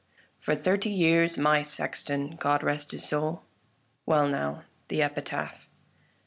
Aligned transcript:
For 0.39 0.55
thirty 0.55 0.89
years 0.89 1.37
my 1.37 1.61
sexton. 1.61 2.31
God 2.37 2.63
rest 2.63 2.91
his 2.91 3.05
soul! 3.07 3.43
Well 4.07 4.27
now, 4.27 4.63
the 4.87 5.03
epitaph." 5.03 5.67